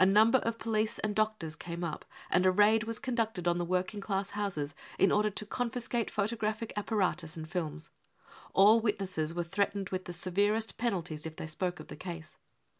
A 0.00 0.04
number 0.04 0.38
of 0.38 0.58
police 0.58 0.98
and 0.98 1.14
doctors 1.14 1.54
came 1.54 1.84
up, 1.84 2.04
and 2.28 2.44
a 2.44 2.50
raid 2.50 2.82
was 2.82 2.98
conducted 2.98 3.46
on 3.46 3.56
the 3.56 3.64
working 3.64 4.00
class 4.00 4.30
houses 4.30 4.74
in 4.98 5.12
order 5.12 5.30
to 5.30 5.46
confiscate 5.46 6.10
photographic 6.10 6.72
apparatus 6.74 7.36
and 7.36 7.48
films. 7.48 7.90
All 8.52 8.80
witnesses 8.80 9.32
were 9.32 9.44
threatened 9.44 9.90
with 9.90 10.06
the 10.06 10.12
severest 10.12 10.76
penalties 10.76 11.24
if 11.24 11.36
they 11.36 11.46
spoke 11.46 11.78
of 11.78 11.86
the 11.86 11.94
case. 11.94 12.36